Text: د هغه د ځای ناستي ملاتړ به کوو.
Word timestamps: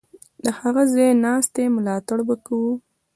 د 0.43 0.45
هغه 0.59 0.81
د 0.87 0.89
ځای 0.93 1.11
ناستي 1.23 1.65
ملاتړ 1.75 2.17
به 2.27 2.35
کوو. 2.45 2.73